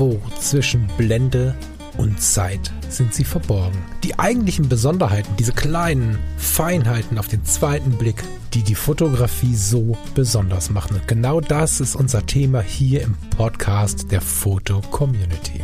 Irgendwo 0.00 0.18
zwischen 0.40 0.86
Blende 0.96 1.54
und 1.98 2.22
Zeit 2.22 2.72
sind 2.88 3.12
sie 3.12 3.24
verborgen. 3.24 3.76
Die 4.02 4.18
eigentlichen 4.18 4.66
Besonderheiten, 4.66 5.36
diese 5.38 5.52
kleinen 5.52 6.18
Feinheiten 6.38 7.18
auf 7.18 7.28
den 7.28 7.44
zweiten 7.44 7.90
Blick, 7.98 8.24
die 8.54 8.62
die 8.62 8.74
Fotografie 8.74 9.54
so 9.54 9.98
besonders 10.14 10.70
machen. 10.70 10.96
Und 10.96 11.06
genau 11.06 11.42
das 11.42 11.82
ist 11.82 11.96
unser 11.96 12.24
Thema 12.24 12.62
hier 12.62 13.02
im 13.02 13.14
Podcast 13.36 14.10
der 14.10 14.22
Foto 14.22 14.80
Community. 14.90 15.60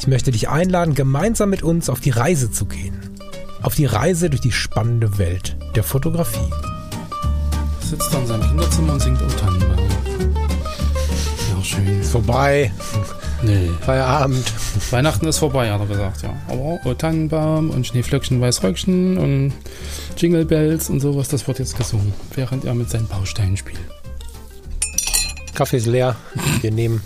Ich 0.00 0.08
möchte 0.08 0.32
dich 0.32 0.48
einladen, 0.48 0.96
gemeinsam 0.96 1.50
mit 1.50 1.62
uns 1.62 1.88
auf 1.88 2.00
die 2.00 2.10
Reise 2.10 2.50
zu 2.50 2.64
gehen. 2.64 2.98
Auf 3.62 3.76
die 3.76 3.86
Reise 3.86 4.30
durch 4.30 4.42
die 4.42 4.50
spannende 4.50 5.16
Welt 5.18 5.56
der 5.76 5.84
Fotografie. 5.84 6.50
Sitzt 7.88 8.12
da 8.12 8.18
in 8.18 8.26
seinem 8.26 8.42
Kinderzimmer 8.48 8.94
und 8.94 9.00
singt 9.00 9.22
O 9.22 9.26
Tannenbaum. 9.38 9.88
Ja, 11.54 11.62
schön. 11.62 12.00
Ist 12.00 12.10
vorbei. 12.10 12.72
Nee. 13.42 13.70
Feierabend. 13.80 14.52
Weihnachten 14.90 15.26
ist 15.26 15.38
vorbei, 15.38 15.70
hat 15.70 15.80
er 15.80 15.86
gesagt, 15.86 16.22
ja. 16.22 16.34
Aber 16.48 16.78
O 16.84 16.94
Tannenbaum 16.94 17.70
und 17.70 17.86
Schneeflöckchen, 17.86 18.40
Weißröckchen 18.40 19.18
und 19.18 19.52
Jingle 20.16 20.44
Bells 20.44 20.90
und 20.90 21.00
sowas, 21.00 21.28
das 21.28 21.46
wird 21.48 21.58
jetzt 21.58 21.76
gesungen, 21.76 22.12
während 22.34 22.64
er 22.64 22.74
mit 22.74 22.90
seinen 22.90 23.06
Bausteinen 23.06 23.56
spielt. 23.56 23.80
Kaffee 25.54 25.78
ist 25.78 25.86
leer. 25.86 26.16
Wir 26.60 26.70
nehmen 26.70 27.02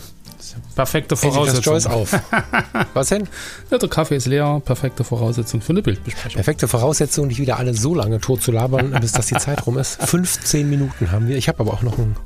Perfekte 0.75 1.17
Voraussetzung. 1.17 1.63
Choice 1.63 1.87
auf. 1.87 2.13
Was 2.95 3.09
denn? 3.09 3.29
Ja, 3.71 3.79
der 3.79 3.89
Kaffee 3.89 4.17
ist 4.17 4.27
leer, 4.27 4.61
perfekte 4.65 5.05
Voraussetzung 5.05 5.61
für 5.61 5.73
eine 5.73 5.83
Bildbesprechung. 5.83 6.35
Perfekte 6.35 6.69
Voraussetzung, 6.69 7.29
nicht 7.29 7.41
wieder 7.41 7.59
alle 7.59 7.75
so 7.75 7.95
lange 7.95 8.21
tot 8.21 8.43
zu 8.43 8.53
labern, 8.53 8.97
bis 9.01 9.13
das 9.13 9.27
die 9.27 9.37
Zeit 9.37 9.67
rum 9.67 9.79
ist. 9.79 10.03
15 10.03 10.69
Minuten 10.69 11.11
haben 11.11 11.29
wir. 11.29 11.37
Ich 11.37 11.49
habe 11.49 11.61
aber 11.61 11.73
auch 11.73 11.83
noch 11.83 11.99
ein 11.99 12.17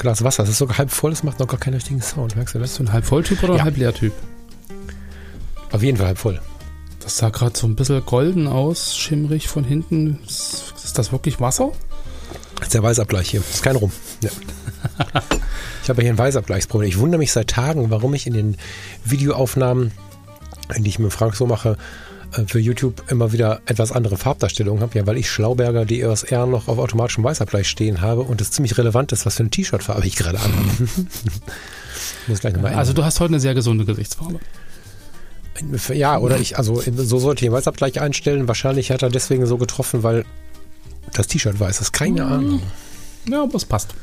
Glas 0.00 0.24
Wasser. 0.24 0.42
Das 0.42 0.50
ist 0.50 0.58
sogar 0.58 0.78
halb 0.78 0.90
voll, 0.90 1.10
das 1.10 1.22
macht 1.22 1.38
noch 1.38 1.46
gar 1.46 1.60
keinen 1.60 1.74
richtigen 1.74 2.00
Sound. 2.02 2.34
Merkst 2.36 2.54
du 2.54 2.58
das? 2.58 2.70
Bist 2.70 2.78
du 2.80 2.84
ein 2.84 2.92
Halb-Voll-Typ 2.92 3.42
oder 3.44 3.54
Ja. 3.54 3.58
ein 3.60 3.64
Halb-Leer-Typ? 3.66 4.12
Auf 5.72 5.82
jeden 5.82 5.96
Fall 5.98 6.08
halb 6.08 6.18
voll. 6.18 6.40
Das 7.00 7.16
sah 7.16 7.28
gerade 7.30 7.56
so 7.56 7.66
ein 7.66 7.76
bisschen 7.76 8.04
golden 8.04 8.46
aus, 8.48 8.96
schimmrig 8.96 9.48
von 9.48 9.64
hinten. 9.64 10.18
Ist, 10.26 10.74
das 10.94 11.12
wirklich 11.12 11.40
Wasser? 11.40 11.70
Das 12.56 12.66
ist 12.68 12.74
der 12.74 12.82
Weißabgleich 12.82 13.30
hier. 13.30 13.40
Das 13.40 13.54
ist 13.54 13.62
kein 13.62 13.76
Rum. 13.76 13.92
Ja. 14.22 14.30
Ich 15.82 15.88
habe 15.88 16.02
hier 16.02 16.10
ein 16.10 16.18
Weißabgleichsproblem. 16.18 16.88
Ich 16.88 16.98
wundere 16.98 17.18
mich 17.18 17.32
seit 17.32 17.48
Tagen, 17.48 17.90
warum 17.90 18.12
ich 18.14 18.26
in 18.26 18.34
den 18.34 18.56
Videoaufnahmen, 19.04 19.92
die 20.76 20.88
ich 20.88 20.98
mit 20.98 21.12
Frank 21.12 21.34
so 21.36 21.46
mache, 21.46 21.76
für 22.46 22.58
YouTube 22.58 23.02
immer 23.08 23.32
wieder 23.32 23.60
etwas 23.66 23.92
andere 23.92 24.16
Farbdarstellungen 24.16 24.82
habe. 24.82 24.98
Ja, 24.98 25.06
weil 25.06 25.16
ich 25.18 25.30
Schlauberger 25.30 25.86
DSR 25.86 26.46
noch 26.46 26.68
auf 26.68 26.78
automatischem 26.78 27.24
Weißabgleich 27.24 27.68
stehen 27.68 28.00
habe 28.00 28.22
und 28.22 28.40
es 28.40 28.50
ziemlich 28.50 28.76
relevant 28.78 29.12
ist, 29.12 29.26
was 29.26 29.36
für 29.36 29.40
eine 29.40 29.50
T-Shirt-Farbe 29.50 30.06
ich 30.06 30.16
gerade 30.16 30.38
an. 30.38 30.52
Muss 32.26 32.40
gleich 32.40 32.54
nochmal 32.54 32.74
Also 32.74 32.92
du 32.92 33.04
hast 33.04 33.20
heute 33.20 33.32
eine 33.32 33.40
sehr 33.40 33.54
gesunde 33.54 33.84
Gesichtsfarbe. 33.84 34.40
Ja, 35.92 36.18
oder 36.18 36.38
ich, 36.38 36.56
also 36.56 36.80
so 36.96 37.18
sollte 37.18 37.44
ich 37.44 37.50
den 37.50 37.52
Weißabgleich 37.52 38.00
einstellen. 38.00 38.48
Wahrscheinlich 38.48 38.90
hat 38.90 39.02
er 39.02 39.10
deswegen 39.10 39.46
so 39.46 39.58
getroffen, 39.58 40.02
weil 40.02 40.24
das 41.12 41.26
T-Shirt 41.26 41.58
weiß 41.58 41.80
ist. 41.80 41.92
Keine 41.92 42.24
Ahnung. 42.24 42.62
Ja, 43.28 43.42
aber 43.42 43.56
es 43.56 43.64
passt. 43.64 43.94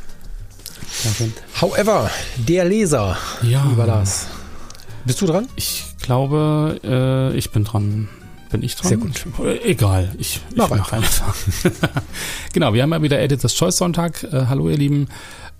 However, 1.61 2.09
der 2.37 2.65
Leser, 2.65 3.17
Ja, 3.41 3.65
lieber 3.65 3.85
Lars. 3.85 4.27
Bist 5.05 5.21
du 5.21 5.25
dran? 5.25 5.47
ich 5.55 5.85
glaube, 6.07 6.79
äh, 6.83 7.37
ich 7.37 7.51
bin 7.51 7.65
dran. 7.65 8.07
Bin 8.49 8.63
ich 8.63 8.75
dran? 8.75 8.87
Sehr 8.87 8.97
gut. 8.97 9.25
Äh, 9.43 9.71
Egal, 9.71 10.15
ich, 10.17 10.41
ich 10.49 10.55
Mach 10.55 10.69
mach 10.69 10.93
einfach. 10.93 11.35
genau, 12.53 12.73
wir 12.73 12.81
haben 12.81 12.93
ja 12.93 13.01
wieder 13.01 13.19
Editors 13.19 13.53
Choice 13.53 13.77
Sonntag. 13.77 14.23
Äh, 14.23 14.45
hallo 14.47 14.69
ihr 14.69 14.77
Lieben. 14.77 15.09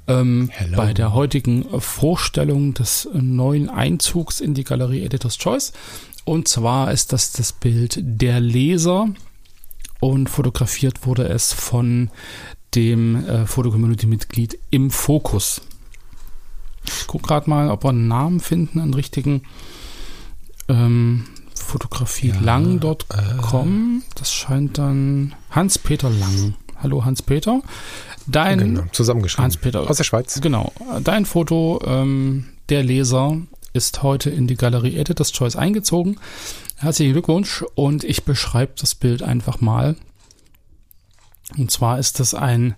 Ähm, 0.07 0.49
bei 0.73 0.93
der 0.93 1.13
heutigen 1.13 1.65
Vorstellung 1.81 2.73
des 2.73 3.09
neuen 3.11 3.69
Einzugs 3.69 4.39
in 4.39 4.53
die 4.53 4.63
Galerie 4.63 5.03
Editors 5.03 5.37
Choice. 5.37 5.73
Und 6.23 6.47
zwar 6.47 6.91
ist 6.93 7.11
das 7.11 7.33
das 7.33 7.51
Bild 7.51 7.99
Der 8.01 8.39
Leser 8.39 9.09
und 9.99 10.29
fotografiert 10.29 11.05
wurde 11.05 11.27
es 11.27 11.51
von 11.51 12.09
dem 12.73 13.27
äh, 13.27 13.45
Fotocommunity-Mitglied 13.45 14.57
im 14.69 14.91
Fokus. 14.91 15.61
Ich 16.85 17.07
gucke 17.07 17.27
gerade 17.27 17.49
mal, 17.49 17.69
ob 17.69 17.83
wir 17.83 17.89
einen 17.89 18.07
Namen 18.07 18.39
finden, 18.39 18.79
einen 18.79 18.93
richtigen 18.93 19.41
ähm, 20.67 21.25
Fotografie 21.55 22.29
Ja, 22.29 22.39
lang.com. 22.39 24.03
Das 24.15 24.31
scheint 24.33 24.77
dann 24.77 25.35
Hans-Peter 25.51 26.09
Lang. 26.09 26.55
Hallo 26.81 27.03
Hans-Peter. 27.03 27.61
Dein 28.27 28.59
Genau, 28.59 28.83
zusammengeschrieben. 28.91 29.43
Hans-Peter. 29.43 29.89
Aus 29.89 29.97
der 29.97 30.03
Schweiz. 30.03 30.39
Genau. 30.41 30.71
Dein 31.03 31.25
Foto, 31.25 31.81
ähm, 31.85 32.45
der 32.69 32.83
Leser, 32.83 33.37
ist 33.73 34.03
heute 34.03 34.29
in 34.29 34.47
die 34.47 34.55
Galerie 34.55 34.97
Editor's 34.97 35.31
Choice 35.31 35.55
eingezogen. 35.55 36.19
Herzlichen 36.77 37.13
Glückwunsch 37.13 37.63
und 37.75 38.03
ich 38.03 38.23
beschreibe 38.23 38.73
das 38.79 38.95
Bild 38.95 39.23
einfach 39.23 39.61
mal. 39.61 39.95
Und 41.57 41.71
zwar 41.71 41.99
ist 41.99 42.19
das 42.19 42.33
ein 42.33 42.75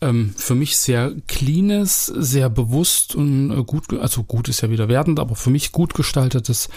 ähm, 0.00 0.34
für 0.36 0.54
mich 0.54 0.76
sehr 0.76 1.12
cleanes, 1.26 2.06
sehr 2.06 2.50
bewusst 2.50 3.14
und 3.14 3.50
äh, 3.50 3.62
gut, 3.64 3.92
also 3.94 4.22
gut 4.22 4.48
ist 4.48 4.60
ja 4.60 4.70
wieder 4.70 4.88
wertend, 4.88 5.20
aber 5.20 5.34
für 5.34 5.50
mich 5.50 5.72
gut 5.72 5.94
gestaltetes 5.94 6.68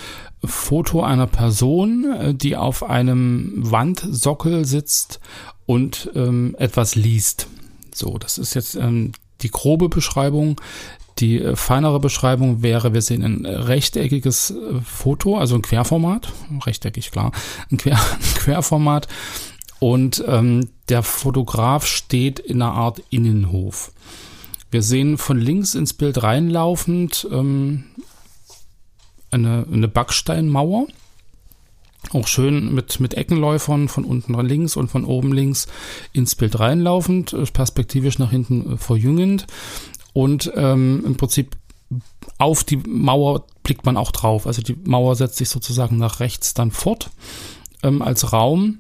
Foto 0.44 1.04
einer 1.04 1.28
Person, 1.28 2.14
äh, 2.14 2.34
die 2.34 2.56
auf 2.56 2.84
einem 2.84 3.54
Wandsockel 3.56 4.66
sitzt 4.66 5.20
und 5.66 6.10
ähm, 6.16 6.56
etwas 6.58 6.96
liest. 6.96 7.48
So, 7.94 8.18
das 8.18 8.38
ist 8.38 8.54
jetzt 8.54 8.76
ähm, 8.76 9.12
die 9.42 9.52
grobe 9.52 9.90
Beschreibung. 9.90 10.60
Die 11.20 11.42
äh, 11.42 11.56
feinere 11.58 12.00
Beschreibung 12.00 12.62
wäre, 12.62 12.94
wir 12.94 13.02
sehen 13.02 13.24
ein 13.24 13.46
rechteckiges 13.46 14.54
Foto, 14.86 15.38
also 15.38 15.56
ein 15.56 15.62
Querformat, 15.62 16.32
rechteckig 16.66 17.12
klar, 17.12 17.34
ein, 17.70 17.78
Quer, 17.78 18.00
ein 18.14 18.34
Querformat 18.36 19.10
und 19.80 20.24
ähm, 20.28 20.70
der 20.90 21.04
Fotograf 21.04 21.86
steht 21.86 22.40
in 22.40 22.62
einer 22.62 22.74
Art 22.74 23.02
Innenhof. 23.10 23.92
Wir 24.72 24.84
sehen 24.84 25.18
von 25.18 25.40
links 25.40 25.74
ins 25.74 25.94
Bild 25.94 26.22
reinlaufend 26.22 27.28
ähm, 27.32 27.86
eine, 29.32 29.66
eine 29.72 29.88
Backsteinmauer. 29.88 30.88
Auch 32.12 32.28
schön 32.28 32.74
mit, 32.74 33.00
mit 33.00 33.14
Eckenläufern 33.14 33.88
von 33.88 34.06
unten 34.06 34.34
links 34.46 34.76
und 34.76 34.90
von 34.90 35.06
oben 35.06 35.34
links 35.34 35.68
ins 36.14 36.36
Bild 36.36 36.60
reinlaufend, 36.60 37.34
äh, 37.34 37.44
perspektivisch 37.46 38.20
nach 38.20 38.32
hinten 38.32 38.74
äh, 38.74 38.78
verjüngend. 38.78 39.48
Und 40.14 40.52
ähm, 40.56 41.04
im 41.06 41.18
Prinzip 41.18 41.56
auf 42.38 42.64
die 42.64 42.78
Mauer 42.78 43.46
blickt 43.64 43.86
man 43.86 43.98
auch 43.98 44.12
drauf. 44.12 44.48
Also 44.48 44.62
die 44.62 44.78
Mauer 44.84 45.16
setzt 45.16 45.38
sich 45.38 45.50
sozusagen 45.50 45.98
nach 45.98 46.20
rechts 46.20 46.54
dann 46.54 46.72
fort 46.72 47.10
ähm, 47.84 48.02
als 48.02 48.34
Raum. 48.34 48.80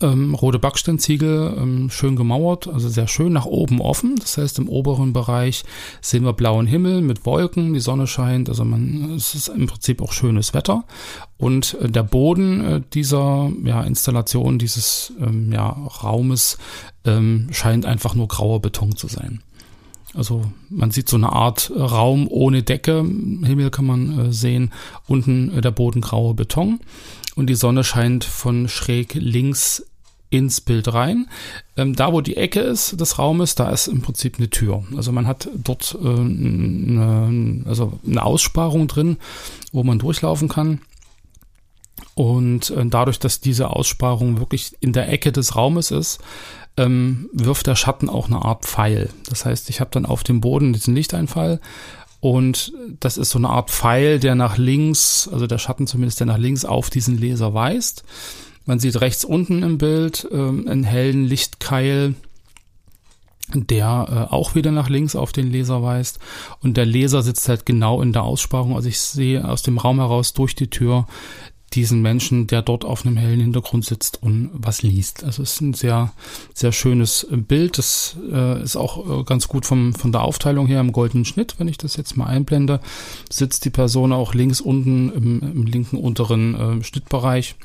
Ähm, 0.00 0.34
rote 0.34 0.58
Backsteinziegel, 0.58 1.56
ähm, 1.58 1.90
schön 1.90 2.16
gemauert, 2.16 2.68
also 2.68 2.88
sehr 2.88 3.06
schön 3.06 3.34
nach 3.34 3.44
oben 3.44 3.82
offen. 3.82 4.16
Das 4.16 4.38
heißt, 4.38 4.58
im 4.58 4.68
oberen 4.68 5.12
Bereich 5.12 5.62
sehen 6.00 6.24
wir 6.24 6.32
blauen 6.32 6.66
Himmel 6.66 7.02
mit 7.02 7.26
Wolken, 7.26 7.74
die 7.74 7.80
Sonne 7.80 8.06
scheint, 8.06 8.48
also 8.48 8.64
man, 8.64 9.12
es 9.14 9.34
ist 9.34 9.48
im 9.48 9.66
Prinzip 9.66 10.00
auch 10.00 10.12
schönes 10.12 10.54
Wetter. 10.54 10.84
Und 11.36 11.74
äh, 11.82 11.90
der 11.90 12.02
Boden 12.02 12.64
äh, 12.64 12.80
dieser 12.94 13.52
ja, 13.62 13.82
Installation, 13.82 14.58
dieses 14.58 15.12
ähm, 15.20 15.52
ja, 15.52 15.68
Raumes, 15.68 16.56
ähm, 17.04 17.48
scheint 17.50 17.84
einfach 17.84 18.14
nur 18.14 18.28
grauer 18.28 18.60
Beton 18.60 18.96
zu 18.96 19.06
sein. 19.06 19.42
Also 20.14 20.44
man 20.70 20.92
sieht 20.92 21.08
so 21.08 21.16
eine 21.16 21.32
Art 21.32 21.72
Raum 21.74 22.28
ohne 22.30 22.62
Decke, 22.62 23.00
Himmel 23.00 23.70
kann 23.70 23.84
man 23.84 24.18
äh, 24.18 24.32
sehen, 24.32 24.72
unten 25.06 25.52
äh, 25.58 25.60
der 25.60 25.72
Boden 25.72 26.00
grauer 26.00 26.34
Beton 26.34 26.80
und 27.36 27.48
die 27.48 27.54
Sonne 27.54 27.84
scheint 27.84 28.24
von 28.24 28.68
schräg 28.68 29.14
links 29.14 29.84
ins 30.30 30.60
Bild 30.60 30.92
rein. 30.92 31.28
Ähm, 31.76 31.94
da, 31.94 32.12
wo 32.12 32.20
die 32.20 32.36
Ecke 32.36 32.60
ist 32.60 33.00
des 33.00 33.18
Raumes, 33.18 33.54
da 33.54 33.70
ist 33.70 33.86
im 33.86 34.02
Prinzip 34.02 34.38
eine 34.38 34.50
Tür. 34.50 34.82
Also 34.96 35.12
man 35.12 35.26
hat 35.26 35.48
dort 35.54 35.96
äh, 36.02 36.06
eine, 36.06 37.62
also 37.66 37.98
eine 38.06 38.22
Aussparung 38.22 38.88
drin, 38.88 39.16
wo 39.72 39.84
man 39.84 39.98
durchlaufen 39.98 40.48
kann. 40.48 40.80
Und 42.14 42.70
äh, 42.70 42.84
dadurch, 42.86 43.18
dass 43.18 43.40
diese 43.40 43.70
Aussparung 43.70 44.38
wirklich 44.38 44.76
in 44.80 44.92
der 44.92 45.08
Ecke 45.08 45.30
des 45.30 45.56
Raumes 45.56 45.90
ist, 45.90 46.18
ähm, 46.76 47.28
wirft 47.32 47.66
der 47.68 47.76
Schatten 47.76 48.08
auch 48.08 48.26
eine 48.26 48.44
Art 48.44 48.64
Pfeil. 48.64 49.10
Das 49.28 49.44
heißt, 49.44 49.70
ich 49.70 49.80
habe 49.80 49.90
dann 49.92 50.06
auf 50.06 50.24
dem 50.24 50.40
Boden 50.40 50.72
diesen 50.72 50.94
Lichteinfall 50.94 51.60
und 52.24 52.72
das 53.00 53.18
ist 53.18 53.28
so 53.28 53.38
eine 53.38 53.50
Art 53.50 53.70
Pfeil, 53.70 54.18
der 54.18 54.34
nach 54.34 54.56
links, 54.56 55.28
also 55.30 55.46
der 55.46 55.58
Schatten 55.58 55.86
zumindest, 55.86 56.20
der 56.20 56.26
nach 56.26 56.38
links 56.38 56.64
auf 56.64 56.88
diesen 56.88 57.20
Laser 57.20 57.52
weist. 57.52 58.02
Man 58.64 58.78
sieht 58.78 58.98
rechts 59.02 59.26
unten 59.26 59.62
im 59.62 59.76
Bild 59.76 60.26
ähm, 60.32 60.66
einen 60.66 60.84
hellen 60.84 61.26
Lichtkeil, 61.26 62.14
der 63.52 64.28
äh, 64.30 64.34
auch 64.34 64.54
wieder 64.54 64.72
nach 64.72 64.88
links 64.88 65.16
auf 65.16 65.32
den 65.32 65.52
Laser 65.52 65.82
weist. 65.82 66.18
Und 66.62 66.78
der 66.78 66.86
Laser 66.86 67.20
sitzt 67.20 67.46
halt 67.46 67.66
genau 67.66 68.00
in 68.00 68.14
der 68.14 68.22
Aussparung. 68.22 68.74
Also 68.74 68.88
ich 68.88 69.00
sehe 69.00 69.46
aus 69.46 69.60
dem 69.60 69.76
Raum 69.76 69.98
heraus 69.98 70.32
durch 70.32 70.54
die 70.54 70.70
Tür 70.70 71.06
diesen 71.74 72.02
Menschen, 72.02 72.46
der 72.46 72.62
dort 72.62 72.84
auf 72.84 73.04
einem 73.04 73.16
hellen 73.16 73.40
Hintergrund 73.40 73.84
sitzt 73.84 74.22
und 74.22 74.50
was 74.52 74.82
liest. 74.82 75.24
Also 75.24 75.42
es 75.42 75.54
ist 75.54 75.60
ein 75.60 75.74
sehr, 75.74 76.12
sehr 76.54 76.72
schönes 76.72 77.26
Bild. 77.30 77.78
Das 77.78 78.16
äh, 78.30 78.62
ist 78.62 78.76
auch 78.76 79.20
äh, 79.20 79.24
ganz 79.24 79.48
gut 79.48 79.66
vom, 79.66 79.94
von 79.94 80.12
der 80.12 80.22
Aufteilung 80.22 80.66
her 80.66 80.80
im 80.80 80.92
goldenen 80.92 81.24
Schnitt. 81.24 81.56
Wenn 81.58 81.68
ich 81.68 81.78
das 81.78 81.96
jetzt 81.96 82.16
mal 82.16 82.26
einblende, 82.26 82.80
sitzt 83.30 83.64
die 83.64 83.70
Person 83.70 84.12
auch 84.12 84.34
links 84.34 84.60
unten 84.60 85.10
im, 85.10 85.40
im 85.40 85.66
linken 85.66 85.96
unteren 85.96 86.54
äh, 86.54 86.84
Schnittbereich 86.84 87.56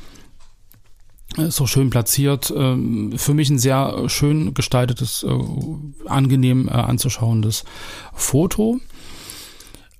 so 1.47 1.67
schön 1.67 1.89
platziert. 1.89 2.53
Ähm, 2.55 3.13
für 3.15 3.33
mich 3.33 3.49
ein 3.49 3.59
sehr 3.59 4.09
schön 4.09 4.53
gestaltetes, 4.53 5.23
äh, 5.23 6.07
angenehm 6.07 6.67
äh, 6.67 6.71
anzuschauendes 6.71 7.65
Foto. 8.13 8.79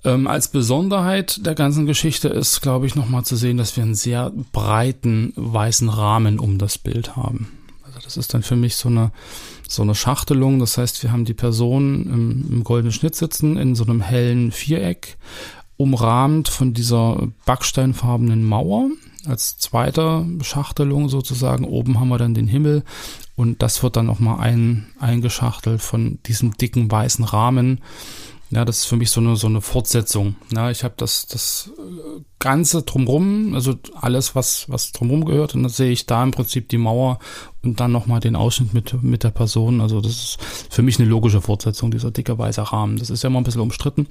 Ähm, 0.06 0.28
als 0.28 0.48
Besonderheit 0.48 1.46
der 1.46 1.56
ganzen 1.56 1.86
Geschichte 1.86 2.30
ist, 2.30 2.62
glaube 2.62 2.86
ich, 2.86 2.96
nochmal 2.96 3.26
zu 3.26 3.36
sehen, 3.36 3.58
dass 3.58 3.76
wir 3.76 3.84
einen 3.84 3.96
sehr 3.96 4.32
breiten 4.54 5.34
weißen 5.36 5.90
Rahmen 5.90 6.40
um 6.40 6.58
das 6.58 6.78
Bild 6.78 7.18
haben. 7.18 7.52
Also 7.84 8.00
das 8.02 8.16
ist 8.16 8.34
dann 8.34 8.44
für 8.44 8.56
mich 8.56 8.78
so 8.78 8.88
eine, 8.88 9.12
so 9.68 9.82
eine 9.82 9.96
Schachtelung. 9.96 10.60
Das 10.60 10.78
heißt, 10.78 11.04
wir 11.04 11.12
haben 11.12 11.26
die 11.26 11.34
Person 11.34 12.06
im, 12.06 12.46
im 12.50 12.64
goldenen 12.64 12.94
Schnitt 12.94 13.16
sitzen 13.16 13.58
in 13.58 13.76
so 13.76 13.84
einem 13.84 14.02
hellen 14.02 14.52
Viereck, 14.52 15.18
umrahmt 15.76 16.48
von 16.48 16.74
dieser 16.74 17.28
backsteinfarbenen 17.46 18.44
Mauer. 18.44 18.90
Als 19.26 19.58
zweiter 19.58 20.26
Schachtelung 20.44 21.10
sozusagen. 21.10 21.66
Oben 21.66 22.00
haben 22.00 22.08
wir 22.08 22.18
dann 22.18 22.34
den 22.34 22.48
Himmel 22.48 22.84
und 23.36 23.62
das 23.62 23.84
wird 23.84 23.98
dann 23.98 24.06
nochmal 24.06 24.40
ein, 24.40 24.88
eingeschachtelt 24.98 25.82
von 25.82 26.20
diesem 26.26 26.56
dicken 26.56 26.90
weißen 26.90 27.26
Rahmen 27.26 27.82
ja, 28.52 28.66
das 28.66 28.80
ist 28.80 28.86
für 28.86 28.96
mich 28.96 29.12
so 29.12 29.22
eine, 29.22 29.36
so 29.36 29.46
eine 29.46 29.62
Fortsetzung. 29.62 30.36
Ja, 30.52 30.72
ich 30.72 30.84
habe 30.84 30.96
das, 30.98 31.28
das 31.28 31.72
äh, 31.78 32.22
Ganze 32.40 32.82
drumrum, 32.82 33.54
also 33.54 33.76
alles, 33.94 34.34
was, 34.34 34.68
was 34.70 34.92
drumrum 34.92 35.26
gehört, 35.26 35.54
und 35.54 35.64
dann 35.64 35.72
sehe 35.72 35.92
ich 35.92 36.08
da 36.08 36.24
im 36.24 36.32
Prinzip 36.32 36.68
die 36.70 36.80
Mauer 36.80 37.20
und 37.62 37.80
dann 37.80 37.92
nochmal 37.92 38.22
den 38.22 38.36
Ausschnitt 38.36 38.74
mit, 38.74 39.04
mit 39.04 39.24
der 39.24 39.30
Person. 39.30 39.82
Also 39.82 40.02
das 40.02 40.12
ist 40.12 40.38
für 40.72 40.82
mich 40.82 41.00
eine 41.00 41.08
logische 41.08 41.42
Fortsetzung, 41.42 41.92
dieser 41.92 42.10
dicke 42.10 42.38
weiße 42.40 42.72
Rahmen. 42.72 42.98
Das 42.98 43.12
ist 43.12 43.24
ja 43.24 43.30
immer 43.30 43.40
ein 43.40 43.44
bisschen 43.44 43.62
umstritten, 43.62 44.08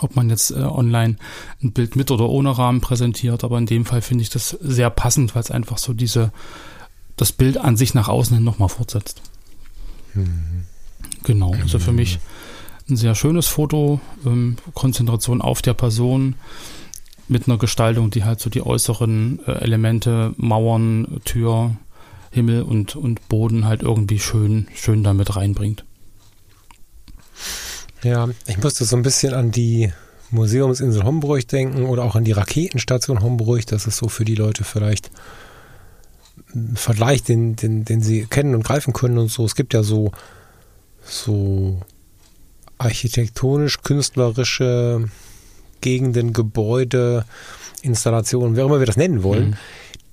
ob 0.00 0.16
man 0.16 0.30
jetzt 0.30 0.50
äh, 0.50 0.62
online 0.62 1.16
ein 1.62 1.72
Bild 1.72 1.96
mit 1.96 2.10
oder 2.10 2.30
ohne 2.30 2.56
Rahmen 2.56 2.80
präsentiert, 2.80 3.44
aber 3.44 3.58
in 3.58 3.66
dem 3.66 3.84
Fall 3.84 4.00
finde 4.00 4.22
ich 4.22 4.30
das 4.30 4.50
sehr 4.60 4.88
passend, 4.88 5.34
weil 5.34 5.42
es 5.42 5.50
einfach 5.50 5.76
so 5.76 5.92
diese, 5.92 6.32
das 7.16 7.32
Bild 7.32 7.58
an 7.58 7.76
sich 7.76 7.92
nach 7.92 8.08
außen 8.08 8.36
hin 8.36 8.44
nochmal 8.44 8.70
fortsetzt. 8.70 9.20
Mhm. 10.14 10.64
Genau, 11.24 11.52
also 11.52 11.78
für 11.78 11.92
mich 11.92 12.20
ein 12.90 12.96
sehr 12.96 13.14
schönes 13.14 13.46
Foto, 13.46 14.00
ähm, 14.24 14.56
Konzentration 14.74 15.40
auf 15.40 15.62
der 15.62 15.74
Person 15.74 16.34
mit 17.28 17.46
einer 17.46 17.58
Gestaltung, 17.58 18.10
die 18.10 18.24
halt 18.24 18.40
so 18.40 18.50
die 18.50 18.62
äußeren 18.62 19.40
äh, 19.46 19.52
Elemente, 19.62 20.34
Mauern, 20.36 21.20
Tür, 21.24 21.76
Himmel 22.30 22.62
und, 22.62 22.96
und 22.96 23.28
Boden 23.28 23.66
halt 23.66 23.82
irgendwie 23.82 24.18
schön, 24.18 24.68
schön 24.74 25.02
damit 25.02 25.36
reinbringt. 25.36 25.84
Ja, 28.02 28.28
ich 28.46 28.58
musste 28.58 28.84
so 28.84 28.96
ein 28.96 29.02
bisschen 29.02 29.34
an 29.34 29.50
die 29.50 29.92
Museumsinsel 30.30 31.04
Homburg 31.04 31.46
denken 31.48 31.86
oder 31.86 32.04
auch 32.04 32.14
an 32.14 32.24
die 32.24 32.32
Raketenstation 32.32 33.22
Homburg. 33.22 33.66
Das 33.66 33.86
ist 33.86 33.96
so 33.96 34.08
für 34.08 34.24
die 34.24 34.34
Leute 34.34 34.64
vielleicht 34.64 35.10
ein 36.54 36.76
Vergleich, 36.76 37.22
den, 37.22 37.56
den, 37.56 37.84
den 37.84 38.00
sie 38.00 38.26
kennen 38.26 38.54
und 38.54 38.64
greifen 38.64 38.92
können 38.92 39.18
und 39.18 39.30
so. 39.30 39.44
Es 39.44 39.54
gibt 39.54 39.74
ja 39.74 39.82
so, 39.82 40.12
so 41.02 41.80
architektonisch-künstlerische 42.78 45.08
Gegenden, 45.80 46.32
Gebäude, 46.32 47.24
Installationen, 47.82 48.56
wie 48.56 48.62
auch 48.62 48.66
immer 48.66 48.80
wir 48.80 48.86
das 48.86 48.96
nennen 48.96 49.22
wollen, 49.22 49.50
mhm. 49.50 49.56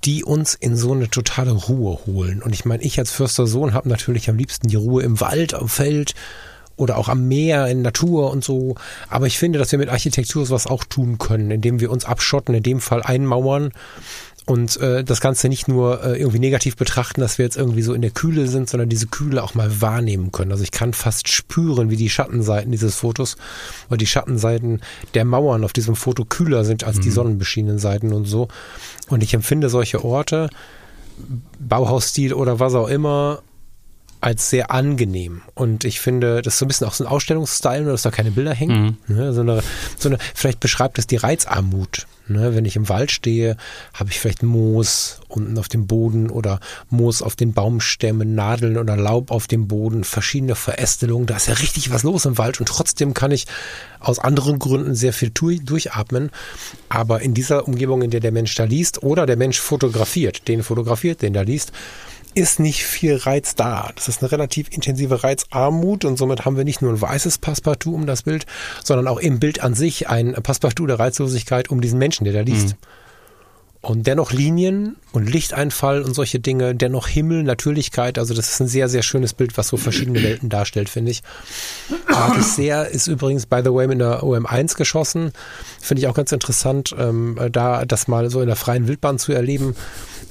die 0.03 0.23
uns 0.23 0.53
in 0.53 0.75
so 0.75 0.93
eine 0.93 1.09
totale 1.09 1.51
Ruhe 1.51 1.99
holen. 2.05 2.43
Und 2.43 2.53
ich 2.53 2.65
meine, 2.65 2.83
ich 2.83 2.99
als 2.99 3.11
Förstersohn 3.11 3.73
habe 3.73 3.89
natürlich 3.89 4.29
am 4.29 4.37
liebsten 4.37 4.67
die 4.67 4.75
Ruhe 4.75 5.03
im 5.03 5.19
Wald, 5.21 5.53
am 5.53 5.67
Feld 5.67 6.13
oder 6.77 6.97
auch 6.97 7.09
am 7.09 7.27
Meer, 7.27 7.67
in 7.67 7.81
Natur 7.81 8.31
und 8.31 8.43
so. 8.43 8.75
Aber 9.09 9.27
ich 9.27 9.39
finde, 9.39 9.59
dass 9.59 9.71
wir 9.71 9.79
mit 9.79 9.89
Architektur 9.89 10.45
sowas 10.45 10.67
auch 10.67 10.83
tun 10.83 11.17
können, 11.17 11.51
indem 11.51 11.79
wir 11.79 11.89
uns 11.89 12.05
abschotten, 12.05 12.53
in 12.53 12.63
dem 12.63 12.81
Fall 12.81 13.01
einmauern 13.01 13.71
und 14.45 14.77
äh, 14.77 15.03
das 15.03 15.21
Ganze 15.21 15.49
nicht 15.49 15.67
nur 15.67 16.03
äh, 16.03 16.19
irgendwie 16.19 16.39
negativ 16.39 16.75
betrachten, 16.75 17.19
dass 17.19 17.37
wir 17.37 17.45
jetzt 17.45 17.57
irgendwie 17.57 17.81
so 17.81 17.93
in 17.93 18.01
der 18.01 18.11
Kühle 18.11 18.47
sind, 18.47 18.69
sondern 18.69 18.89
diese 18.89 19.07
Kühle 19.07 19.43
auch 19.43 19.55
mal 19.55 19.81
wahrnehmen 19.81 20.31
können. 20.31 20.51
Also 20.51 20.63
ich 20.63 20.71
kann 20.71 20.93
fast 20.93 21.27
spüren, 21.29 21.89
wie 21.89 21.95
die 21.95 22.09
Schattenseiten 22.09 22.71
dieses 22.71 22.95
Fotos 22.95 23.37
oder 23.87 23.97
die 23.97 24.05
Schattenseiten 24.05 24.81
der 25.15 25.25
Mauern 25.25 25.63
auf 25.63 25.73
diesem 25.73 25.95
Foto 25.95 26.25
kühler 26.25 26.63
sind 26.63 26.83
als 26.83 26.97
mhm. 26.97 27.01
die 27.01 27.11
sonnenbeschienenen 27.11 27.79
Seiten 27.79 28.13
und 28.13 28.25
so. 28.25 28.47
Und 29.09 29.23
ich 29.23 29.33
empfinde 29.33 29.69
solche 29.69 30.05
Orte, 30.05 30.49
Bauhausstil 31.59 32.33
oder 32.33 32.59
was 32.59 32.75
auch 32.75 32.87
immer, 32.87 33.41
als 34.21 34.49
sehr 34.49 34.71
angenehm. 34.71 35.41
Und 35.53 35.85
ich 35.85 35.99
finde, 35.99 36.41
das 36.41 36.55
ist 36.55 36.59
so 36.59 36.65
ein 36.65 36.67
bisschen 36.67 36.87
auch 36.87 36.93
so 36.93 37.03
ein 37.03 37.07
Ausstellungsstyle, 37.07 37.83
nur 37.83 37.91
dass 37.91 38.03
da 38.03 38.11
keine 38.11 38.31
Bilder 38.31 38.53
hängen. 38.53 38.97
Mhm. 39.07 39.15
Ne, 39.15 39.33
so 39.33 39.41
eine, 39.41 39.63
so 39.97 40.09
eine, 40.09 40.17
vielleicht 40.33 40.59
beschreibt 40.59 40.99
es 40.99 41.07
die 41.07 41.17
Reizarmut. 41.17 42.07
Ne, 42.27 42.55
wenn 42.55 42.65
ich 42.65 42.75
im 42.75 42.89
Wald 42.89 43.11
stehe, 43.11 43.55
habe 43.93 44.09
ich 44.09 44.19
vielleicht 44.19 44.41
Moos 44.41 45.19
unten 45.27 45.59
auf 45.59 45.67
dem 45.67 45.85
Boden 45.85 46.31
oder 46.31 46.59
Moos 46.89 47.21
auf 47.21 47.35
den 47.35 47.53
Baumstämmen, 47.53 48.33
Nadeln 48.33 48.77
oder 48.77 48.97
Laub 48.97 49.29
auf 49.29 49.45
dem 49.45 49.67
Boden, 49.67 50.03
verschiedene 50.03 50.55
Verästelungen. 50.55 51.27
Da 51.27 51.35
ist 51.35 51.47
ja 51.47 51.53
richtig 51.53 51.91
was 51.91 52.01
los 52.01 52.25
im 52.25 52.39
Wald 52.39 52.59
und 52.59 52.67
trotzdem 52.67 53.13
kann 53.13 53.29
ich 53.29 53.45
aus 53.99 54.17
anderen 54.17 54.57
Gründen 54.57 54.95
sehr 54.95 55.13
viel 55.13 55.29
durchatmen. 55.29 56.31
Aber 56.89 57.21
in 57.21 57.35
dieser 57.35 57.67
Umgebung, 57.67 58.01
in 58.01 58.09
der 58.09 58.21
der 58.21 58.31
Mensch 58.31 58.55
da 58.55 58.63
liest 58.63 59.03
oder 59.03 59.27
der 59.27 59.37
Mensch 59.37 59.59
fotografiert, 59.59 60.47
den 60.47 60.63
fotografiert, 60.63 61.21
den 61.21 61.33
da 61.33 61.41
liest, 61.41 61.73
ist 62.35 62.59
nicht 62.59 62.85
viel 62.85 63.15
Reiz 63.15 63.55
da. 63.55 63.91
Das 63.95 64.07
ist 64.07 64.21
eine 64.21 64.31
relativ 64.31 64.67
intensive 64.71 65.23
Reizarmut 65.23 66.05
und 66.05 66.17
somit 66.17 66.45
haben 66.45 66.57
wir 66.57 66.65
nicht 66.65 66.81
nur 66.81 66.91
ein 66.91 67.01
weißes 67.01 67.37
Passepartout 67.39 67.93
um 67.93 68.05
das 68.05 68.23
Bild, 68.23 68.45
sondern 68.83 69.07
auch 69.07 69.19
im 69.19 69.39
Bild 69.39 69.63
an 69.63 69.73
sich 69.73 70.09
ein 70.09 70.33
Passepartout 70.33 70.87
der 70.87 70.99
Reizlosigkeit 70.99 71.69
um 71.69 71.81
diesen 71.81 71.97
Menschen, 71.97 72.25
der 72.25 72.33
da 72.33 72.41
liest. 72.41 72.69
Mhm. 72.69 72.75
Und 73.85 74.07
dennoch 74.07 74.31
Linien 74.31 74.95
und 75.11 75.29
Lichteinfall 75.29 76.01
und 76.01 76.15
solche 76.15 76.39
Dinge, 76.39 76.73
dennoch 76.73 77.07
Himmel, 77.07 77.43
Natürlichkeit. 77.43 78.17
Also 78.17 78.33
das 78.33 78.49
ist 78.49 78.59
ein 78.59 78.67
sehr, 78.67 78.89
sehr 78.89 79.03
schönes 79.03 79.35
Bild, 79.35 79.55
was 79.59 79.67
so 79.67 79.77
verschiedene 79.77 80.23
Welten 80.23 80.49
darstellt, 80.49 80.89
finde 80.89 81.11
ich. 81.11 81.21
Mag 82.09 82.35
ich 82.39 82.45
sehr. 82.45 82.89
Ist 82.89 83.05
übrigens, 83.05 83.45
by 83.45 83.61
the 83.63 83.71
way, 83.71 83.85
mit 83.85 83.99
der 83.99 84.23
OM1 84.23 84.75
geschossen. 84.75 85.33
Finde 85.79 86.01
ich 86.01 86.07
auch 86.07 86.15
ganz 86.15 86.31
interessant, 86.31 86.95
ähm, 86.97 87.39
da 87.51 87.85
das 87.85 88.07
mal 88.07 88.31
so 88.31 88.41
in 88.41 88.47
der 88.47 88.55
freien 88.55 88.87
Wildbahn 88.87 89.19
zu 89.19 89.33
erleben. 89.33 89.75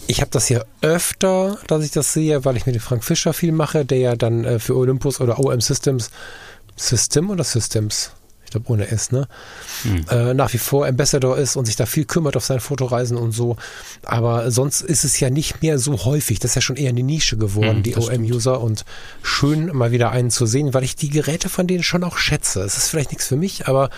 Ich 0.09 0.21
habe 0.21 0.33
das 0.33 0.49
ja 0.49 0.65
öfter, 0.83 1.57
dass 1.69 1.85
ich 1.85 1.93
das 1.93 2.13
sehe, 2.13 2.45
weil 2.45 2.57
ich 2.57 2.67
mit 2.67 2.75
dem 2.75 2.83
Frank 2.83 3.05
Fischer 3.05 3.33
viel 3.33 3.53
mache, 3.53 3.85
der 3.85 3.99
ja 3.99 4.17
dann 4.17 4.45
äh, 4.45 4.59
für 4.59 4.77
Olympus 4.77 5.21
oder 5.21 5.39
OM 5.39 5.61
Systems, 5.61 6.11
System 6.75 7.31
oder 7.31 7.45
Systems? 7.45 8.11
Glaube 8.55 8.71
ohne 8.71 8.89
S, 8.89 9.13
ne? 9.13 9.29
Mhm. 9.85 10.05
Äh, 10.11 10.35
nach 10.35 10.53
wie 10.53 10.59
vor 10.59 10.87
Ambassador 10.87 11.37
ist 11.37 11.57
und 11.57 11.67
sich 11.67 11.77
da 11.77 11.87
viel 11.87 12.05
kümmert 12.05 12.37
auf 12.37 12.45
seine 12.45 12.61
Fotoreisen 12.61 13.17
und 13.17 13.33
so. 13.33 13.57
Aber 14.05 14.51
sonst 14.51 14.81
ist 14.81 15.05
es 15.05 15.21
ja 15.21 15.31
nicht 15.31 15.63
mehr 15.63 15.79
so 15.79 16.05
häufig. 16.05 16.39
Das 16.39 16.53
ist 16.53 16.55
ja 16.55 16.61
schon 16.61 16.77
eher 16.77 16.91
eine 16.91 17.03
Nische 17.03 17.37
geworden, 17.37 17.79
mhm, 17.79 17.83
die 17.83 17.97
OM-User. 17.97 18.61
Und 18.61 18.85
schön 19.23 19.67
mal 19.77 19.93
wieder 19.93 20.11
einen 20.11 20.31
zu 20.31 20.47
sehen, 20.47 20.75
weil 20.75 20.85
ich 20.85 20.97
die 20.97 21.11
Geräte 21.11 21.49
von 21.49 21.67
denen 21.67 21.83
schon 21.83 22.05
auch 22.05 22.17
schätze. 22.17 22.63
Es 22.63 22.77
ist 22.77 22.89
vielleicht 22.89 23.11
nichts 23.11 23.27
für 23.27 23.37
mich, 23.37 23.67
aber 23.69 23.91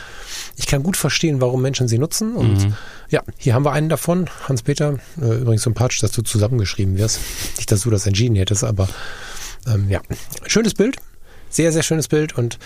ich 0.56 0.66
kann 0.66 0.82
gut 0.82 0.96
verstehen, 0.96 1.40
warum 1.40 1.62
Menschen 1.62 1.88
sie 1.88 1.98
nutzen. 1.98 2.34
Und 2.34 2.66
mhm. 2.66 2.74
ja, 3.08 3.22
hier 3.38 3.54
haben 3.54 3.64
wir 3.64 3.72
einen 3.72 3.88
davon, 3.88 4.28
Hans-Peter. 4.48 4.98
Äh, 5.20 5.40
übrigens 5.40 5.62
sympathisch, 5.62 6.00
dass 6.00 6.12
du 6.12 6.22
zusammengeschrieben 6.22 6.96
wirst. 6.96 7.20
Nicht, 7.56 7.70
dass 7.70 7.82
du 7.82 7.90
das 7.90 8.06
entschieden 8.06 8.36
hättest, 8.36 8.64
aber 8.64 8.88
ähm, 9.66 9.88
ja, 9.90 10.00
schönes 10.46 10.74
Bild. 10.74 10.96
Sehr, 11.48 11.72
sehr 11.72 11.82
schönes 11.82 12.08
Bild 12.08 12.36
und 12.36 12.58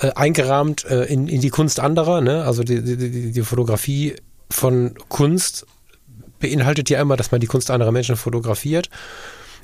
äh, 0.00 0.12
eingerahmt 0.12 0.84
äh, 0.84 1.04
in, 1.04 1.28
in 1.28 1.40
die 1.40 1.50
Kunst 1.50 1.80
anderer. 1.80 2.20
Ne? 2.20 2.44
Also 2.44 2.62
die, 2.62 2.82
die, 2.82 3.32
die 3.32 3.42
Fotografie 3.42 4.16
von 4.50 4.94
Kunst 5.08 5.66
beinhaltet 6.38 6.90
ja 6.90 7.00
immer, 7.00 7.16
dass 7.16 7.32
man 7.32 7.40
die 7.40 7.46
Kunst 7.46 7.70
anderer 7.70 7.92
Menschen 7.92 8.16
fotografiert. 8.16 8.90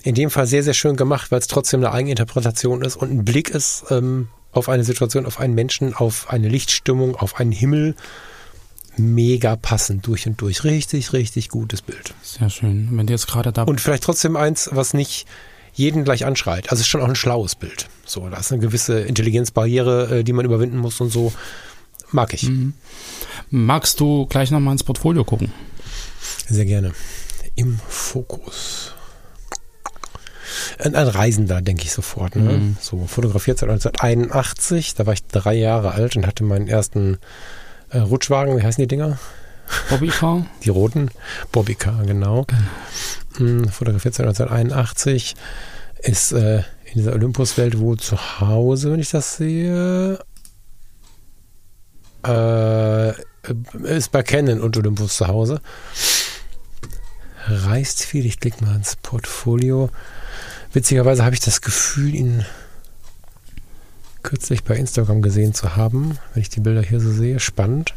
In 0.03 0.15
dem 0.15 0.31
Fall 0.31 0.47
sehr, 0.47 0.63
sehr 0.63 0.75
schön 0.75 0.97
gemacht, 0.97 1.31
weil 1.31 1.39
es 1.39 1.47
trotzdem 1.47 1.81
eine 1.81 1.93
Eigeninterpretation 1.93 2.83
ist 2.83 2.97
und 2.97 3.13
ein 3.13 3.25
Blick 3.25 3.51
ist 3.51 3.85
ähm, 3.91 4.29
auf 4.51 4.69
eine 4.69 4.85
Situation, 4.85 5.27
auf 5.27 5.39
einen 5.39 5.55
Menschen, 5.55 5.95
auf 5.95 6.31
eine 6.31 6.49
Lichtstimmung, 6.49 7.17
auf 7.17 7.39
einen 7.39 7.53
Himmel. 7.53 7.95
Mega 8.99 9.57
passend 9.57 10.07
durch 10.07 10.27
und 10.27 10.41
durch. 10.41 10.65
Richtig, 10.65 11.15
richtig 11.15 11.49
gutes 11.49 11.81
Bild. 11.81 12.15
Sehr 12.23 12.51
schön. 12.51 12.89
Wenn 12.93 13.07
du 13.07 13.13
jetzt 13.15 13.27
gerade 13.27 13.51
da. 13.51 13.63
Und 13.63 13.81
vielleicht 13.81 14.03
trotzdem 14.03 14.37
eins, 14.37 14.69
was 14.73 14.93
nicht 14.93 15.27
jeden 15.73 16.05
gleich 16.05 16.25
anschreit. 16.25 16.71
Also 16.71 16.81
es 16.81 16.87
ist 16.87 16.89
schon 16.89 17.01
auch 17.01 17.09
ein 17.09 17.17
schlaues 17.17 17.55
Bild. 17.55 17.89
So, 18.05 18.29
da 18.29 18.39
ist 18.39 18.53
eine 18.53 18.61
gewisse 18.61 19.01
Intelligenzbarriere, 19.01 20.19
äh, 20.19 20.25
die 20.25 20.33
man 20.33 20.45
überwinden 20.45 20.79
muss 20.79 21.01
und 21.01 21.11
so. 21.11 21.33
Mag 22.11 22.35
ich. 22.35 22.49
Mhm. 22.49 22.75
Magst 23.51 24.01
du 24.01 24.27
gleich 24.27 24.51
nochmal 24.51 24.73
ins 24.73 24.85
Portfolio 24.85 25.25
gucken? 25.25 25.53
Sehr 26.47 26.67
gerne. 26.67 26.93
Im 27.55 27.81
Fokus. 27.89 28.93
Ein, 30.79 30.95
ein 30.95 31.09
Reisender, 31.09 31.63
denke 31.63 31.85
ich 31.85 31.93
sofort. 31.93 32.37
Ne? 32.37 32.53
Mhm. 32.53 32.77
So 32.81 33.07
fotografiert 33.07 33.59
seit 33.59 33.71
1981. 33.71 34.95
Da 34.95 35.07
war 35.07 35.15
ich 35.15 35.25
drei 35.27 35.55
Jahre 35.55 35.93
alt 35.93 36.17
und 36.17 36.27
hatte 36.27 36.45
meinen 36.45 36.69
ersten 36.69 37.19
äh, 37.91 37.99
Rutschwagen. 37.99 38.57
Wie 38.57 38.63
heißen 38.63 38.83
die 38.83 38.89
Dinger? 38.89 39.19
Bobbycar. 39.91 40.47
Die 40.65 40.71
roten 40.71 41.11
Bobbycar, 41.51 42.05
genau. 42.05 42.47
genau. 43.37 43.71
Fotografiert 43.71 44.15
seit 44.15 44.27
1981. 44.27 45.35
Ist 46.03 46.33
äh, 46.33 46.59
in 46.59 46.95
dieser 46.95 47.13
Olympus-Welt 47.13 47.79
wohl 47.79 47.99
zu 47.99 48.41
Hause, 48.41 48.93
wenn 48.93 49.01
ich 49.01 49.11
das 49.11 49.37
sehe. 49.37 50.19
Äh, 52.27 53.11
ist 53.83 54.13
bei 54.13 54.23
Canon 54.23 54.61
und 54.61 54.77
Olympus 54.77 55.17
zu 55.17 55.27
Hause. 55.27 55.61
Reist 57.47 58.05
viel. 58.05 58.27
Ich 58.27 58.41
klicke 58.41 58.65
mal 58.65 58.77
ins 58.77 58.97
Portfolio. 58.97 59.91
Witzigerweise 60.73 61.25
habe 61.25 61.35
ich 61.35 61.41
das 61.41 61.61
Gefühl, 61.61 62.15
ihn 62.15 62.45
kürzlich 64.23 64.63
bei 64.65 64.77
Instagram 64.77 65.23
gesehen 65.23 65.53
zu 65.55 65.77
haben, 65.77 66.19
wenn 66.33 66.43
ich 66.43 66.49
die 66.49 66.61
Bilder 66.61 66.83
hier 66.83 67.01
so 67.01 67.13
sehe. 67.13 67.41
Spannend. 67.41 67.95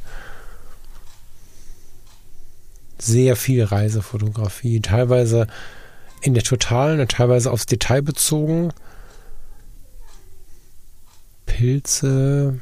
Sehr 3.05 3.35
viel 3.35 3.63
Reisefotografie, 3.63 4.79
teilweise 4.79 5.45
in 6.21 6.33
der 6.33 6.41
totalen 6.41 6.99
und 6.99 7.11
teilweise 7.11 7.51
aufs 7.51 7.67
Detail 7.67 8.01
bezogen. 8.01 8.73
Pilze. 11.45 12.59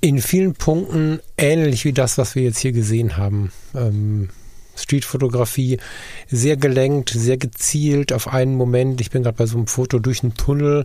In 0.00 0.20
vielen 0.20 0.54
Punkten 0.54 1.20
ähnlich 1.38 1.84
wie 1.84 1.92
das, 1.92 2.18
was 2.18 2.34
wir 2.34 2.42
jetzt 2.42 2.58
hier 2.58 2.72
gesehen 2.72 3.16
haben. 3.16 3.52
Ähm, 3.72 4.30
Streetfotografie 4.74 5.78
sehr 6.26 6.56
gelenkt, 6.56 7.10
sehr 7.10 7.36
gezielt 7.36 8.12
auf 8.12 8.26
einen 8.26 8.56
Moment. 8.56 9.00
Ich 9.00 9.10
bin 9.10 9.22
gerade 9.22 9.36
bei 9.36 9.46
so 9.46 9.58
einem 9.58 9.68
Foto 9.68 10.00
durch 10.00 10.24
einen 10.24 10.34
Tunnel 10.34 10.84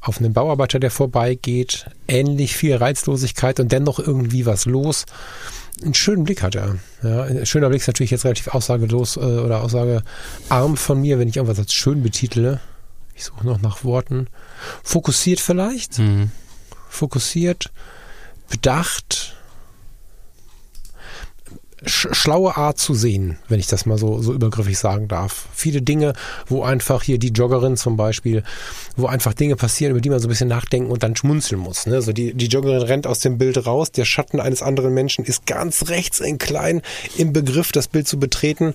auf 0.00 0.18
einen 0.20 0.32
Bauarbeiter, 0.32 0.78
der 0.78 0.92
vorbeigeht. 0.92 1.86
Ähnlich 2.06 2.56
viel 2.56 2.76
Reizlosigkeit 2.76 3.58
und 3.58 3.72
dennoch 3.72 3.98
irgendwie 3.98 4.46
was 4.46 4.64
los. 4.64 5.06
Einen 5.82 5.94
schönen 5.94 6.24
Blick 6.24 6.42
hat 6.42 6.54
er. 6.54 6.76
Ja, 7.02 7.24
ein 7.24 7.44
schöner 7.44 7.68
Blick 7.68 7.82
ist 7.82 7.86
natürlich 7.86 8.10
jetzt 8.10 8.24
relativ 8.24 8.48
aussagelos 8.48 9.16
äh, 9.16 9.20
oder 9.20 9.62
aussagearm 9.62 10.76
von 10.76 11.00
mir, 11.00 11.18
wenn 11.18 11.28
ich 11.28 11.36
irgendwas 11.36 11.58
als 11.58 11.72
schön 11.74 12.02
betitele. 12.02 12.60
Ich 13.14 13.24
suche 13.24 13.46
noch 13.46 13.60
nach 13.60 13.84
Worten. 13.84 14.28
Fokussiert 14.82 15.40
vielleicht. 15.40 15.98
Mhm. 15.98 16.30
Fokussiert, 16.88 17.72
bedacht, 18.48 19.35
schlaue 21.84 22.56
Art 22.56 22.78
zu 22.78 22.94
sehen, 22.94 23.38
wenn 23.48 23.60
ich 23.60 23.66
das 23.66 23.84
mal 23.84 23.98
so, 23.98 24.22
so 24.22 24.32
übergriffig 24.32 24.78
sagen 24.78 25.08
darf. 25.08 25.46
Viele 25.54 25.82
Dinge, 25.82 26.14
wo 26.46 26.62
einfach 26.62 27.02
hier 27.02 27.18
die 27.18 27.28
Joggerin 27.28 27.76
zum 27.76 27.98
Beispiel, 27.98 28.42
wo 28.96 29.06
einfach 29.06 29.34
Dinge 29.34 29.56
passieren, 29.56 29.90
über 29.90 30.00
die 30.00 30.08
man 30.08 30.18
so 30.18 30.26
ein 30.26 30.30
bisschen 30.30 30.48
nachdenken 30.48 30.90
und 30.90 31.02
dann 31.02 31.14
schmunzeln 31.16 31.60
muss. 31.60 31.86
Ne? 31.86 32.00
So 32.00 32.12
die, 32.12 32.32
die 32.32 32.46
Joggerin 32.46 32.82
rennt 32.82 33.06
aus 33.06 33.18
dem 33.18 33.36
Bild 33.36 33.66
raus, 33.66 33.92
der 33.92 34.06
Schatten 34.06 34.40
eines 34.40 34.62
anderen 34.62 34.94
Menschen 34.94 35.24
ist 35.26 35.44
ganz 35.44 35.88
rechts 35.88 36.20
in 36.20 36.38
klein 36.38 36.80
im 37.18 37.34
Begriff, 37.34 37.72
das 37.72 37.88
Bild 37.88 38.08
zu 38.08 38.18
betreten. 38.18 38.72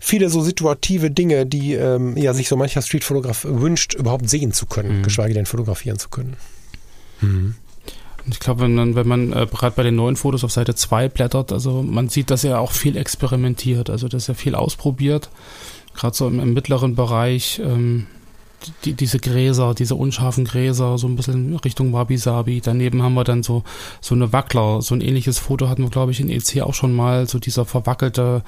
Viele 0.00 0.28
so 0.30 0.42
situative 0.42 1.12
Dinge, 1.12 1.46
die 1.46 1.74
ähm, 1.74 2.16
ja 2.16 2.34
sich 2.34 2.48
so 2.48 2.56
mancher 2.56 2.82
Streetfotograf 2.82 3.44
wünscht, 3.44 3.94
überhaupt 3.94 4.28
sehen 4.28 4.52
zu 4.52 4.66
können, 4.66 4.98
mhm. 4.98 5.02
geschweige 5.04 5.32
denn 5.32 5.46
fotografieren 5.46 5.98
zu 5.98 6.08
können. 6.08 6.36
Mhm. 7.20 7.54
Ich 8.30 8.40
glaube, 8.40 8.62
wenn, 8.62 8.74
man, 8.74 8.94
wenn 8.94 9.06
man 9.06 9.32
äh, 9.32 9.46
gerade 9.50 9.76
bei 9.76 9.82
den 9.82 9.96
neuen 9.96 10.16
Fotos 10.16 10.44
auf 10.44 10.52
Seite 10.52 10.74
2 10.74 11.08
blättert, 11.08 11.52
also 11.52 11.82
man 11.82 12.08
sieht, 12.08 12.30
dass 12.30 12.44
er 12.44 12.60
auch 12.60 12.72
viel 12.72 12.96
experimentiert, 12.96 13.90
also 13.90 14.08
dass 14.08 14.28
er 14.28 14.34
viel 14.34 14.54
ausprobiert. 14.54 15.28
Gerade 15.94 16.16
so 16.16 16.26
im, 16.26 16.40
im, 16.40 16.54
mittleren 16.54 16.94
Bereich, 16.94 17.60
ähm, 17.62 18.06
die, 18.84 18.94
diese 18.94 19.18
Gräser, 19.18 19.74
diese 19.74 19.94
unscharfen 19.94 20.44
Gräser, 20.44 20.96
so 20.96 21.06
ein 21.06 21.16
bisschen 21.16 21.56
Richtung 21.56 21.92
Wabi-Sabi. 21.92 22.62
Daneben 22.62 23.02
haben 23.02 23.14
wir 23.14 23.24
dann 23.24 23.42
so, 23.42 23.62
so 24.00 24.14
eine 24.14 24.32
Wackler. 24.32 24.80
So 24.80 24.94
ein 24.94 25.02
ähnliches 25.02 25.38
Foto 25.38 25.68
hatten 25.68 25.82
wir, 25.82 25.90
glaube 25.90 26.12
ich, 26.12 26.20
in 26.20 26.30
EC 26.30 26.62
auch 26.62 26.74
schon 26.74 26.94
mal. 26.94 27.28
So 27.28 27.38
dieser 27.38 27.66
verwackelte 27.66 28.42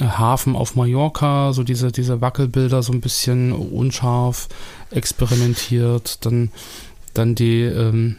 äh, 0.00 0.04
Hafen 0.04 0.54
auf 0.54 0.76
Mallorca, 0.76 1.52
so 1.52 1.64
diese, 1.64 1.90
diese 1.90 2.20
Wackelbilder, 2.20 2.82
so 2.82 2.92
ein 2.92 3.00
bisschen 3.00 3.52
unscharf 3.52 4.48
experimentiert. 4.90 6.24
Dann 6.24 6.50
dann 7.18 7.34
die, 7.34 7.62
ähm, 7.62 8.16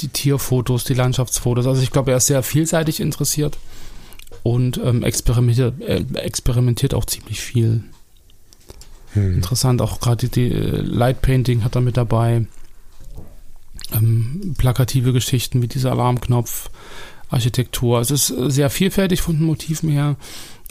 die 0.00 0.08
Tierfotos, 0.08 0.84
die 0.84 0.94
Landschaftsfotos. 0.94 1.66
Also 1.66 1.82
ich 1.82 1.90
glaube, 1.90 2.10
er 2.10 2.18
ist 2.18 2.26
sehr 2.26 2.42
vielseitig 2.42 3.00
interessiert 3.00 3.58
und 4.42 4.78
ähm, 4.78 5.02
experimentiert, 5.02 5.80
äh, 5.80 6.04
experimentiert 6.14 6.94
auch 6.94 7.04
ziemlich 7.04 7.40
viel. 7.40 7.84
Hm. 9.12 9.34
Interessant, 9.34 9.82
auch 9.82 10.00
gerade 10.00 10.28
die, 10.28 10.50
die 10.50 10.54
äh, 10.54 10.80
Light 10.80 11.22
Painting 11.22 11.64
hat 11.64 11.74
er 11.74 11.80
mit 11.80 11.96
dabei. 11.96 12.46
Ähm, 13.92 14.54
plakative 14.56 15.12
Geschichten 15.12 15.62
wie 15.62 15.68
dieser 15.68 15.92
Alarmknopf, 15.92 16.70
Architektur. 17.28 17.98
Also 17.98 18.14
es 18.14 18.30
ist 18.30 18.52
sehr 18.54 18.70
vielfältig 18.70 19.20
von 19.22 19.36
den 19.36 19.46
Motiven 19.46 19.90
her 19.90 20.16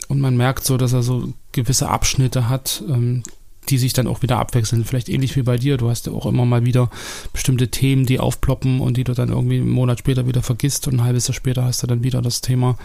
und 0.08 0.20
man 0.20 0.36
merkt 0.36 0.64
so, 0.64 0.76
dass 0.76 0.92
er 0.92 1.02
so 1.02 1.32
gewisse 1.52 1.88
Abschnitte 1.88 2.48
hat, 2.48 2.82
ähm, 2.88 3.22
die 3.68 3.78
sich 3.78 3.92
dann 3.92 4.06
auch 4.06 4.22
wieder 4.22 4.38
abwechseln. 4.38 4.84
Vielleicht 4.84 5.08
ähnlich 5.08 5.36
wie 5.36 5.42
bei 5.42 5.56
dir. 5.56 5.76
Du 5.76 5.90
hast 5.90 6.06
ja 6.06 6.12
auch 6.12 6.26
immer 6.26 6.44
mal 6.44 6.64
wieder 6.64 6.90
bestimmte 7.32 7.68
Themen, 7.68 8.06
die 8.06 8.18
aufploppen 8.18 8.80
und 8.80 8.96
die 8.96 9.04
du 9.04 9.12
dann 9.12 9.28
irgendwie 9.28 9.56
einen 9.56 9.70
Monat 9.70 9.98
später 9.98 10.26
wieder 10.26 10.42
vergisst 10.42 10.88
und 10.88 10.94
ein 10.94 11.04
halbes 11.04 11.28
Jahr 11.28 11.34
später 11.34 11.64
hast 11.64 11.82
du 11.82 11.86
dann 11.86 12.02
wieder 12.02 12.22
das 12.22 12.40
Thema. 12.40 12.76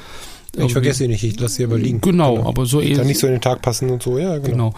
Ich 0.57 0.71
vergesse 0.71 0.99
sie 0.99 1.07
nicht, 1.07 1.23
ich 1.23 1.39
lasse 1.39 1.55
sie 1.55 1.63
aber 1.65 1.77
liegen. 1.77 2.01
Genau, 2.01 2.35
genau. 2.35 2.47
aber 2.47 2.65
so 2.65 2.79
ähnlich. 2.79 2.97
Kann 2.97 3.07
nicht 3.07 3.19
so 3.19 3.27
in 3.27 3.33
den 3.33 3.41
Tag 3.41 3.61
passen 3.61 3.89
und 3.89 4.01
so, 4.01 4.17
ja, 4.17 4.37
genau. 4.37 4.71
genau. 4.71 4.73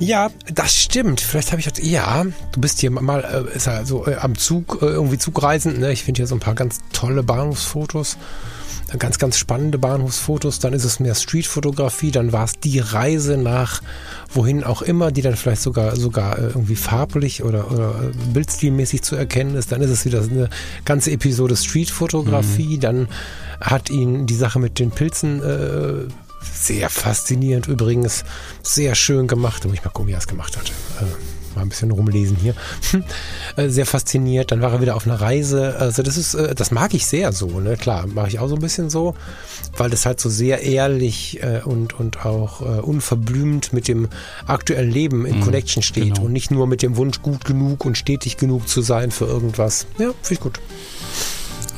Ja, 0.00 0.30
das 0.52 0.76
stimmt. 0.76 1.20
Vielleicht 1.20 1.50
habe 1.50 1.60
ich 1.60 1.66
jetzt, 1.66 1.82
ja, 1.82 2.24
du 2.52 2.60
bist 2.60 2.80
hier 2.80 2.90
mal 2.90 3.48
äh, 3.52 3.56
ist 3.56 3.66
ja 3.66 3.84
so 3.84 4.06
äh, 4.06 4.16
am 4.16 4.36
Zug, 4.36 4.78
äh, 4.82 4.86
irgendwie 4.86 5.18
Zugreisend. 5.18 5.78
Ne? 5.80 5.92
Ich 5.92 6.04
finde 6.04 6.18
hier 6.18 6.26
so 6.26 6.36
ein 6.36 6.40
paar 6.40 6.54
ganz 6.54 6.80
tolle 6.92 7.22
Bahnhofsfotos 7.22 8.18
ganz, 8.96 9.18
ganz 9.18 9.36
spannende 9.36 9.78
Bahnhofsfotos, 9.78 10.60
dann 10.60 10.72
ist 10.72 10.84
es 10.84 10.98
mehr 10.98 11.14
Streetfotografie, 11.14 12.10
dann 12.10 12.32
war 12.32 12.44
es 12.44 12.52
die 12.52 12.78
Reise 12.78 13.36
nach 13.36 13.82
wohin 14.32 14.64
auch 14.64 14.80
immer, 14.80 15.10
die 15.10 15.20
dann 15.20 15.36
vielleicht 15.36 15.60
sogar, 15.60 15.94
sogar 15.96 16.38
äh, 16.38 16.42
irgendwie 16.48 16.76
farblich 16.76 17.42
oder, 17.42 17.70
oder 17.70 17.90
äh, 17.90 18.32
bildstilmäßig 18.32 19.02
zu 19.02 19.16
erkennen 19.16 19.56
ist, 19.56 19.72
dann 19.72 19.82
ist 19.82 19.90
es 19.90 20.04
wieder 20.06 20.22
eine 20.22 20.48
ganze 20.86 21.10
Episode 21.10 21.56
Streetfotografie, 21.56 22.76
mhm. 22.76 22.80
dann 22.80 23.08
hat 23.60 23.90
ihn 23.90 24.26
die 24.26 24.36
Sache 24.36 24.58
mit 24.58 24.78
den 24.78 24.90
Pilzen 24.90 25.42
äh, 25.42 26.08
sehr 26.54 26.88
faszinierend 26.88 27.66
übrigens, 27.66 28.24
sehr 28.62 28.94
schön 28.94 29.26
gemacht. 29.26 29.64
Da 29.64 29.68
muss 29.68 29.78
ich 29.78 29.84
mal 29.84 29.90
gucken, 29.90 30.08
wie 30.08 30.12
er 30.12 30.18
es 30.18 30.28
gemacht 30.28 30.56
hat. 30.56 30.70
Äh, 31.00 31.37
mal 31.54 31.62
ein 31.62 31.68
bisschen 31.68 31.90
rumlesen 31.90 32.36
hier. 32.36 32.54
Äh, 33.56 33.68
sehr 33.68 33.86
fasziniert. 33.86 34.52
Dann 34.52 34.60
war 34.60 34.72
er 34.72 34.80
wieder 34.80 34.94
auf 34.94 35.06
einer 35.06 35.20
Reise. 35.20 35.76
Also 35.78 36.02
das 36.02 36.16
ist, 36.16 36.34
äh, 36.34 36.54
das 36.54 36.70
mag 36.70 36.94
ich 36.94 37.06
sehr 37.06 37.32
so, 37.32 37.60
ne? 37.60 37.76
Klar, 37.76 38.06
mache 38.06 38.28
ich 38.28 38.38
auch 38.38 38.48
so 38.48 38.54
ein 38.54 38.60
bisschen 38.60 38.90
so, 38.90 39.14
weil 39.76 39.90
das 39.90 40.06
halt 40.06 40.20
so 40.20 40.28
sehr 40.28 40.62
ehrlich 40.62 41.42
äh, 41.42 41.60
und, 41.64 41.98
und 41.98 42.24
auch 42.24 42.60
unverblümt 42.60 43.72
mit 43.72 43.88
dem 43.88 44.08
aktuellen 44.46 44.90
Leben 44.90 45.26
in 45.26 45.38
mhm, 45.38 45.42
Connection 45.42 45.82
steht 45.82 46.14
genau. 46.14 46.22
und 46.22 46.32
nicht 46.32 46.50
nur 46.50 46.66
mit 46.66 46.82
dem 46.82 46.96
Wunsch, 46.96 47.22
gut 47.22 47.44
genug 47.44 47.84
und 47.84 47.96
stetig 47.96 48.36
genug 48.36 48.68
zu 48.68 48.82
sein 48.82 49.10
für 49.10 49.26
irgendwas. 49.26 49.86
Ja, 49.98 50.12
finde 50.22 50.34
ich 50.34 50.40
gut. 50.40 50.60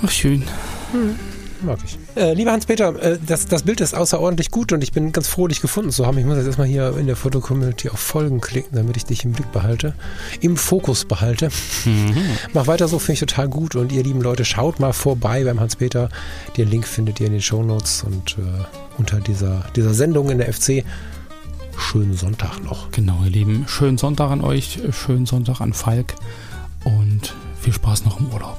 Ach, 0.02 0.10
schön. 0.10 0.44
Mhm 0.92 1.39
mag 1.62 1.78
ich. 1.84 1.98
Äh, 2.16 2.34
lieber 2.34 2.52
Hans-Peter, 2.52 3.00
äh, 3.02 3.18
das, 3.24 3.46
das 3.46 3.62
Bild 3.62 3.80
ist 3.80 3.94
außerordentlich 3.94 4.50
gut 4.50 4.72
und 4.72 4.82
ich 4.82 4.92
bin 4.92 5.12
ganz 5.12 5.28
froh, 5.28 5.48
dich 5.48 5.60
gefunden 5.60 5.90
zu 5.90 6.06
haben. 6.06 6.18
Ich 6.18 6.24
muss 6.24 6.36
jetzt 6.36 6.46
erstmal 6.46 6.66
hier 6.66 6.96
in 6.96 7.06
der 7.06 7.16
Foto-Community 7.16 7.88
auf 7.88 7.98
Folgen 7.98 8.40
klicken, 8.40 8.76
damit 8.76 8.96
ich 8.96 9.04
dich 9.04 9.24
im 9.24 9.32
Blick 9.32 9.50
behalte, 9.52 9.94
im 10.40 10.56
Fokus 10.56 11.04
behalte. 11.04 11.50
Mhm. 11.84 12.16
Mach 12.52 12.66
weiter 12.66 12.88
so, 12.88 12.98
finde 12.98 13.14
ich 13.14 13.20
total 13.20 13.48
gut. 13.48 13.76
Und 13.76 13.92
ihr 13.92 14.02
lieben 14.02 14.20
Leute, 14.20 14.44
schaut 14.44 14.80
mal 14.80 14.92
vorbei 14.92 15.44
beim 15.44 15.60
Hans-Peter. 15.60 16.08
Den 16.56 16.68
Link 16.68 16.86
findet 16.86 17.20
ihr 17.20 17.26
in 17.26 17.32
den 17.32 17.42
Show 17.42 17.62
Notes 17.62 18.04
und 18.04 18.38
äh, 18.38 18.42
unter 18.98 19.20
dieser, 19.20 19.64
dieser 19.76 19.94
Sendung 19.94 20.30
in 20.30 20.38
der 20.38 20.52
FC. 20.52 20.84
Schönen 21.78 22.16
Sonntag 22.16 22.62
noch. 22.62 22.90
Genau, 22.90 23.22
ihr 23.24 23.30
Lieben. 23.30 23.64
Schönen 23.66 23.96
Sonntag 23.96 24.30
an 24.30 24.42
euch, 24.42 24.78
schönen 24.92 25.26
Sonntag 25.26 25.60
an 25.60 25.72
Falk 25.72 26.14
und 26.84 27.34
viel 27.60 27.72
Spaß 27.72 28.04
noch 28.04 28.20
im 28.20 28.26
Urlaub. 28.30 28.58